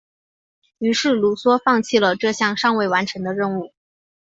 [0.79, 3.71] 于是卢梭放弃了这项尚未完成的任务。